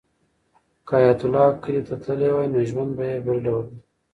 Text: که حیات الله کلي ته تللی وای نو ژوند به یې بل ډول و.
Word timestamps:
که 0.87 0.93
حیات 0.99 1.21
الله 1.25 1.47
کلي 1.63 1.81
ته 1.87 1.95
تللی 2.03 2.29
وای 2.33 2.47
نو 2.53 2.59
ژوند 2.69 2.91
به 2.97 3.03
یې 3.11 3.17
بل 3.25 3.37
ډول 3.45 3.63
و. 3.65 3.69